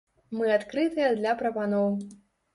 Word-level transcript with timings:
Мы 0.37 0.47
адкрытыя 0.53 1.11
для 1.21 1.35
прапаноў. 1.43 1.89